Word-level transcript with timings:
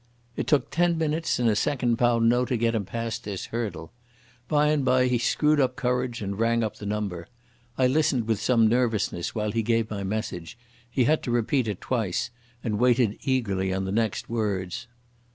It 0.35 0.47
took 0.47 0.71
ten 0.71 0.97
minutes 0.97 1.37
and 1.37 1.47
a 1.47 1.55
second 1.55 1.97
pound 1.97 2.27
note 2.27 2.47
to 2.47 2.57
get 2.57 2.73
him 2.73 2.85
past 2.85 3.23
this 3.23 3.45
hurdle. 3.45 3.91
By 4.47 4.69
and 4.69 4.83
by 4.83 5.05
he 5.05 5.19
screwed 5.19 5.59
up 5.59 5.75
courage 5.75 6.23
and 6.23 6.39
rang 6.39 6.63
up 6.63 6.77
the 6.77 6.87
number. 6.87 7.27
I 7.77 7.85
listened 7.85 8.25
with 8.27 8.41
some 8.41 8.67
nervousness 8.67 9.35
while 9.35 9.51
he 9.51 9.61
gave 9.61 9.91
my 9.91 10.03
message—he 10.03 11.03
had 11.03 11.21
to 11.21 11.29
repeat 11.29 11.67
it 11.67 11.81
twice—and 11.81 12.79
waited 12.79 13.19
eagerly 13.21 13.71
on 13.71 13.85
the 13.85 13.91
next 13.91 14.27
words. 14.27 14.87